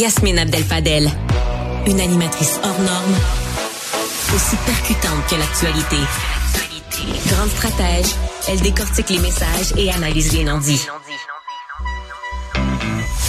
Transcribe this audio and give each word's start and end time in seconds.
Yasmine 0.00 0.38
Abdel-Fadel, 0.38 1.10
une 1.86 2.00
animatrice 2.00 2.58
hors 2.64 2.80
norme, 2.80 3.14
aussi 4.34 4.56
percutante 4.64 5.26
que 5.28 5.34
l'actualité. 5.34 5.96
Grande 7.26 7.50
stratège, 7.50 8.06
elle 8.48 8.60
décortique 8.60 9.10
les 9.10 9.18
messages 9.18 9.74
et 9.76 9.92
analyse 9.92 10.32
les 10.32 10.44
non-dits. 10.44 10.86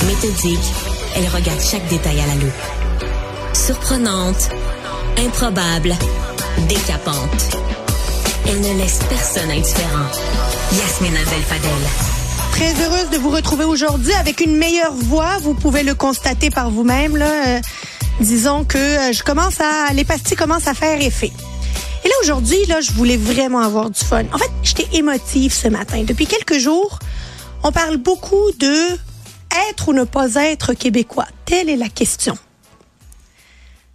Méthodique, 0.07 0.73
elle 1.18 1.27
regarde 1.27 1.59
chaque 1.59 1.86
détail 1.89 2.21
à 2.21 2.27
la 2.27 2.36
loupe. 2.36 3.03
Surprenante, 3.51 4.49
improbable, 5.17 5.93
décapante. 6.69 7.57
Elle 8.47 8.61
ne 8.61 8.77
laisse 8.81 8.99
personne 9.09 9.51
indifférent. 9.51 10.07
Yasmine 10.71 11.17
Abdel-Fadel. 11.17 12.20
Très 12.52 12.73
heureuse 12.83 13.09
de 13.09 13.18
vous 13.18 13.29
retrouver 13.29 13.65
aujourd'hui 13.65 14.13
avec 14.13 14.41
une 14.41 14.55
meilleure 14.55 14.93
voix. 14.93 15.38
Vous 15.41 15.54
pouvez 15.54 15.83
le 15.83 15.96
constater 15.96 16.50
par 16.50 16.69
vous-même. 16.69 17.18
Là. 17.18 17.47
Euh, 17.47 17.61
disons 18.19 18.64
que 18.64 18.77
euh, 18.77 19.11
je 19.14 19.24
commence 19.24 19.60
à 19.60 19.93
les 19.93 20.04
pastilles 20.04 20.37
commencent 20.37 20.68
à 20.68 20.74
faire 20.74 21.01
effet. 21.01 21.32
Et 22.04 22.07
là 22.07 22.14
aujourd'hui, 22.21 22.57
là, 22.68 22.82
je 22.82 22.91
voulais 22.91 23.18
vraiment 23.18 23.60
avoir 23.60 23.89
du 23.89 24.00
fun. 24.00 24.24
En 24.33 24.37
fait, 24.37 24.51
j'étais 24.64 24.87
émotive 24.93 25.54
ce 25.54 25.68
matin. 25.68 26.04
Depuis 26.04 26.27
quelques 26.27 26.57
jours, 26.57 27.00
on 27.64 27.71
parle 27.71 27.97
beaucoup 27.97 28.52
de 28.60 28.97
être 29.69 29.89
ou 29.89 29.93
ne 29.93 30.04
pas 30.04 30.36
être 30.36 30.74
québécois. 30.74 31.27
Telle 31.46 31.69
est 31.69 31.75
la 31.75 31.89
question. 31.89 32.38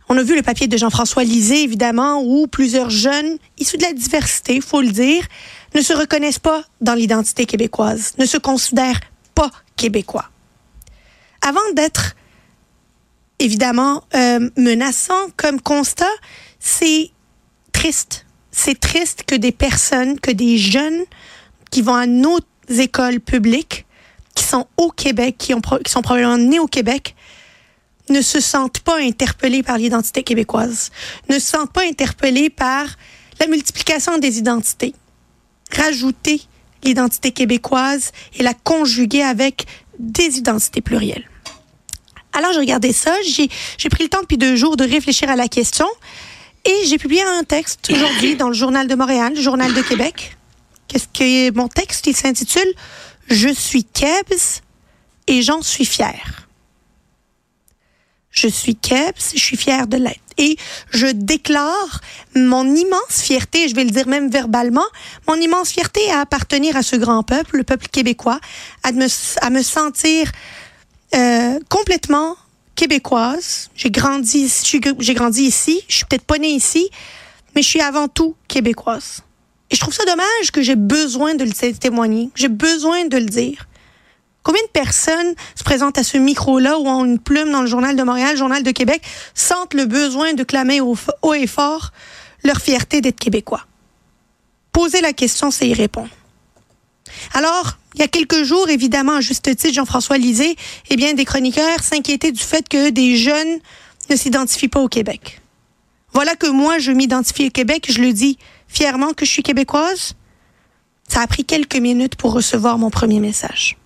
On 0.09 0.17
a 0.17 0.23
vu 0.23 0.37
le 0.37 0.43
papier 0.43 0.69
de 0.69 0.77
Jean-François 0.77 1.25
Lisée, 1.25 1.65
évidemment, 1.65 2.23
où 2.23 2.47
plusieurs 2.47 2.91
jeunes 2.91 3.39
issus 3.59 3.77
de 3.77 3.83
la 3.83 3.93
diversité, 3.93 4.61
faut 4.61 4.81
le 4.81 4.91
dire, 4.91 5.27
ne 5.75 5.81
se 5.81 5.93
reconnaissent 5.93 6.39
pas 6.39 6.63
dans 6.81 6.95
l'identité 6.95 7.45
québécoise, 7.45 8.15
ne 8.19 8.25
se 8.25 8.39
considèrent 8.39 9.01
pas 9.35 9.51
québécois. 9.75 10.31
Avant 11.43 11.73
d'être 11.75 12.15
évidemment 13.39 14.05
euh, 14.15 14.49
menaçant 14.57 15.29
comme 15.37 15.61
constat, 15.61 16.05
c'est 16.61 17.11
triste. 17.73 18.27
C'est 18.53 18.79
triste 18.79 19.25
que 19.27 19.35
des 19.35 19.53
personnes, 19.53 20.19
que 20.21 20.31
des 20.31 20.57
jeunes 20.57 21.05
qui 21.71 21.83
vont 21.83 21.95
à 21.95 22.07
nos 22.07 22.39
écoles 22.69 23.21
publiques, 23.21 23.87
qui 24.35 24.45
sont 24.45 24.67
au 24.77 24.91
Québec, 24.91 25.37
qui, 25.39 25.53
ont, 25.53 25.61
qui 25.61 25.91
sont 25.91 26.03
probablement 26.03 26.39
nés 26.39 26.61
au 26.61 26.67
Québec, 26.67 27.17
ne 28.09 28.21
se 28.21 28.41
sentent 28.41 28.81
pas 28.81 28.99
interpellés 28.99 29.63
par 29.63 29.79
l'identité 29.79 30.23
québécoise, 30.23 30.91
ne 31.29 31.39
se 31.39 31.47
sentent 31.47 31.73
pas 31.73 31.85
interpellés 31.85 32.51
par 32.51 32.87
la 33.41 33.47
multiplication 33.47 34.19
des 34.19 34.39
identités 34.39 34.95
rajouter 35.75 36.41
l'identité 36.85 37.33
québécoise 37.33 38.13
et 38.35 38.43
la 38.43 38.55
conjuguer 38.55 39.23
avec 39.23 39.67
des 39.99 40.39
identités 40.39 40.81
plurielles. 40.81 41.29
Alors, 42.33 42.53
j'ai 42.53 42.61
regardé 42.61 42.93
ça, 42.93 43.15
j'ai 43.25 43.89
pris 43.89 44.05
le 44.05 44.09
temps 44.09 44.21
depuis 44.21 44.37
deux 44.37 44.57
jours 44.57 44.77
de 44.77 44.85
réfléchir 44.85 45.31
à 45.31 45.37
la 45.37 45.49
question 45.49 45.87
et 46.65 46.87
j'ai 46.87 46.99
publié 46.99 47.23
un 47.23 47.45
texte 47.45 47.91
aujourd'hui 47.91 48.37
dans 48.37 48.49
le 48.49 48.55
Journal 48.55 48.87
de 48.87 48.95
Montréal, 48.95 49.33
le 49.35 49.41
Journal 49.41 49.73
de 49.73 49.81
Québec. 49.83 50.37
Qu'est-ce 50.89 51.09
que 51.09 51.57
mon 51.57 51.69
texte? 51.69 52.07
Il 52.07 52.17
s'intitule 52.17 52.73
Je 53.29 53.49
suis 53.49 53.85
Kebs 53.85 54.63
et 55.27 55.43
j'en 55.43 55.63
suis 55.63 55.87
fier. 55.87 56.46
Je 58.37 58.49
suis 58.49 58.77
Kebs, 58.77 59.33
je 59.35 59.41
suis 59.41 59.57
fier 59.57 59.87
de 59.87 59.97
l'être 59.97 60.21
et 60.37 60.59
je 60.91 61.07
déclare 61.07 62.01
mon 62.35 62.67
immense 62.75 63.23
fierté, 63.23 63.69
je 63.69 63.75
vais 63.75 63.85
le 63.85 63.91
dire 63.91 64.07
même 64.07 64.29
verbalement, 64.29 64.85
mon 65.27 65.37
immense 65.37 65.71
fierté 65.71 66.11
à 66.11 66.21
appartenir 66.21 66.77
à 66.77 66.83
ce 66.83 66.97
grand 66.97 67.23
peuple, 67.23 67.57
le 67.57 67.65
peuple 67.65 67.89
québécois, 67.89 68.39
à 68.83 68.93
me, 68.93 69.07
à 69.41 69.51
me 69.51 69.63
sentir 69.63 70.31
euh, 71.15 71.59
complètement 71.71 72.37
québécoise. 72.75 73.71
J'ai 73.75 73.91
grandi, 73.91 74.53
j'ai 74.99 75.15
grandi 75.15 75.43
ici, 75.43 75.81
je 75.89 75.97
suis 75.97 76.05
peut-être 76.05 76.27
pas 76.27 76.37
née 76.37 76.51
ici, 76.51 76.91
mais 77.55 77.63
je 77.63 77.69
suis 77.69 77.81
avant 77.81 78.09
tout 78.09 78.37
québécoise. 78.49 79.23
Et 79.71 79.77
je 79.77 79.81
trouve 79.81 79.95
ça 79.95 80.05
dommage 80.05 80.53
que 80.53 80.61
j'ai 80.61 80.77
besoin 80.77 81.35
de 81.35 81.45
le 81.45 81.75
témoigner, 81.75 82.29
j'ai 82.35 82.49
besoin 82.49 83.07
de 83.07 83.17
le 83.17 83.27
dire. 83.27 83.67
Combien 84.47 84.63
de 84.63 84.69
personnes 84.69 85.35
se 85.57 85.65
présentent 85.65 85.99
à 85.99 86.05
ce 86.05 86.19
micro-là 86.19 86.79
ou 86.79 86.87
ont 86.87 87.05
une 87.05 87.19
plume 87.19 87.51
dans 87.51 87.63
le 87.63 87.67
Journal 87.67 87.97
de 87.97 88.03
Montréal, 88.05 88.31
le 88.35 88.37
Journal 88.37 88.63
de 88.63 88.71
Québec, 88.71 89.03
sentent 89.35 89.75
le 89.75 89.87
besoin 89.87 90.35
de 90.35 90.45
clamer 90.45 90.81
haut, 90.81 90.97
et 91.35 91.49
fort 91.49 91.91
leur 92.45 92.61
fierté 92.61 93.01
d'être 93.01 93.19
québécois? 93.19 93.67
Poser 94.71 95.01
la 95.01 95.13
question, 95.13 95.51
c'est 95.51 95.67
y 95.67 95.75
répondre. 95.75 96.11
Alors, 97.35 97.77
il 97.97 98.01
y 98.03 98.05
a 98.05 98.07
quelques 98.07 98.45
jours, 98.45 98.69
évidemment, 98.69 99.17
à 99.17 99.21
juste 99.21 99.53
titre, 99.57 99.75
Jean-François 99.75 100.17
Lisée 100.17 100.55
et 100.91 100.97
bien 100.97 101.15
des 101.15 101.25
chroniqueurs 101.25 101.83
s'inquiétaient 101.83 102.31
du 102.31 102.41
fait 102.41 102.69
que 102.69 102.91
des 102.91 103.17
jeunes 103.17 103.59
ne 104.11 104.15
s'identifient 104.15 104.69
pas 104.69 104.81
au 104.81 104.89
Québec. 104.89 105.41
Voilà 106.13 106.37
que 106.37 106.47
moi, 106.47 106.79
je 106.79 106.93
m'identifie 106.93 107.49
au 107.49 107.51
Québec, 107.51 107.87
je 107.89 108.01
le 108.01 108.13
dis 108.13 108.39
fièrement 108.69 109.13
que 109.13 109.27
je 109.27 109.31
suis 109.33 109.43
québécoise. 109.43 110.15
Ça 111.09 111.21
a 111.23 111.27
pris 111.27 111.45
quelques 111.45 111.79
minutes 111.79 112.15
pour 112.15 112.33
recevoir 112.33 112.79
mon 112.79 112.91
premier 112.91 113.19
message 113.19 113.77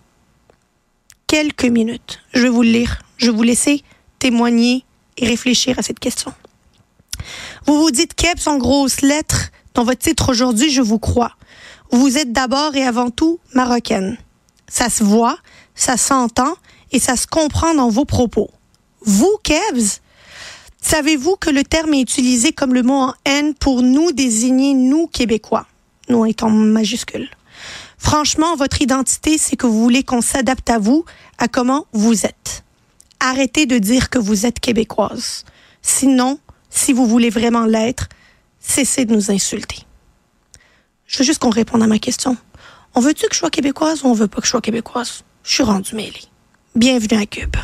quelques 1.31 1.65
minutes. 1.65 2.19
Je 2.35 2.43
vais 2.43 2.49
vous 2.49 2.63
le 2.63 2.71
lire. 2.71 3.03
Je 3.17 3.27
vais 3.27 3.37
vous 3.37 3.45
laisser 3.45 3.85
témoigner 4.19 4.85
et 5.17 5.29
réfléchir 5.29 5.79
à 5.79 5.83
cette 5.83 6.01
question. 6.01 6.35
Vous 7.67 7.81
vous 7.81 7.93
dites 7.93 8.15
Keps 8.15 8.49
en 8.49 8.59
grosses 8.59 9.01
lettres 9.01 9.53
dans 9.75 9.85
votre 9.85 10.01
titre 10.01 10.31
aujourd'hui, 10.31 10.73
je 10.73 10.83
vous 10.83 10.99
crois. 10.99 11.37
Vous 11.93 12.19
êtes 12.19 12.33
d'abord 12.33 12.75
et 12.75 12.83
avant 12.83 13.11
tout 13.11 13.39
marocaine. 13.55 14.19
Ça 14.67 14.91
se 14.91 15.05
voit, 15.05 15.39
ça 15.77 15.97
s'entend 15.97 16.57
et 16.91 16.99
ça 16.99 17.15
se 17.15 17.29
comprend 17.29 17.75
dans 17.75 17.91
vos 17.91 18.05
propos. 18.05 18.51
Vous, 19.03 19.39
Kebs, 19.45 20.01
savez-vous 20.83 21.37
que 21.37 21.51
le 21.51 21.63
terme 21.63 21.95
est 21.95 22.01
utilisé 22.01 22.51
comme 22.51 22.75
le 22.75 22.83
mot 22.83 22.95
en 22.95 23.15
N 23.25 23.55
pour 23.55 23.83
nous 23.83 24.11
désigner 24.11 24.75
nous 24.75 25.07
Québécois, 25.07 25.67
nous 26.09 26.27
étant 26.27 26.51
majuscule. 26.51 27.31
Franchement, 28.01 28.57
votre 28.57 28.81
identité, 28.81 29.37
c'est 29.37 29.57
que 29.57 29.67
vous 29.67 29.79
voulez 29.79 30.03
qu'on 30.03 30.23
s'adapte 30.23 30.71
à 30.71 30.79
vous, 30.79 31.05
à 31.37 31.49
comment 31.49 31.87
vous 31.93 32.25
êtes. 32.25 32.65
Arrêtez 33.21 33.67
de 33.67 33.77
dire 33.77 34.09
que 34.09 34.19
vous 34.19 34.47
êtes 34.47 34.59
québécoise. 34.59 35.45
Sinon, 35.83 36.41
si 36.71 36.95
vous 36.95 37.07
voulez 37.07 37.29
vraiment 37.29 37.67
l'être, 37.67 38.09
cessez 38.59 39.05
de 39.05 39.15
nous 39.15 39.31
insulter. 39.31 39.81
Je 41.07 41.19
veux 41.19 41.25
juste 41.25 41.41
qu'on 41.41 41.51
réponde 41.51 41.83
à 41.83 41.87
ma 41.87 41.99
question. 41.99 42.39
On 42.95 43.01
veut-tu 43.01 43.29
que 43.29 43.35
je 43.35 43.39
sois 43.39 43.51
québécoise 43.51 44.03
ou 44.03 44.07
on 44.07 44.15
veut 44.15 44.29
pas 44.29 44.41
que 44.41 44.47
je 44.47 44.51
sois 44.51 44.63
québécoise? 44.63 45.23
Je 45.45 45.53
suis 45.53 45.63
rendue 45.63 45.95
mêlée. 45.95 46.25
Bienvenue 46.75 47.21
à 47.21 47.27
Cube. 47.27 47.57